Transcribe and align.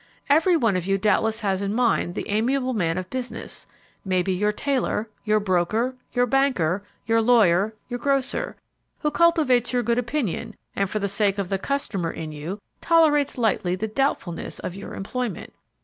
Every 0.31 0.57
one 0.57 0.75
of 0.75 0.87
you 0.87 0.97
doubtless 0.97 1.41
has 1.41 1.61
in 1.61 1.75
mind 1.75 2.15
the 2.15 2.27
amiable 2.27 2.73
man 2.73 2.97
of 2.97 3.11
business 3.11 3.67
maybe 4.03 4.33
your 4.33 4.51
tailor, 4.51 5.11
your 5.25 5.39
broker, 5.39 5.93
your 6.13 6.25
banker, 6.25 6.81
your 7.05 7.21
lawyer, 7.21 7.75
your 7.87 7.99
grocer 7.99 8.55
who 9.01 9.11
cultivates 9.11 9.73
your 9.73 9.83
good 9.83 9.99
opinion, 9.99 10.55
and 10.75 10.89
for 10.89 10.97
the 10.97 11.07
sake 11.07 11.37
of 11.37 11.49
the 11.49 11.59
customer 11.59 12.09
in 12.09 12.31
you 12.31 12.59
tolerates 12.81 13.37
lightly 13.37 13.75
the 13.75 13.87
doubtfulness 13.87 14.57
of 14.57 14.73
your 14.73 14.95
employment. 14.95 15.53